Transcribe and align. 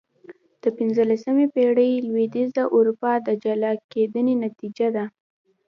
د 0.61 0.63
پنځلسمې 0.77 1.45
پېړۍ 1.53 1.91
لوېدیځه 2.07 2.63
اروپا 2.75 3.11
د 3.27 3.27
جلا 3.43 3.71
کېدنې 3.91 4.33
نتیجه 4.45 4.87
ده. 4.95 5.05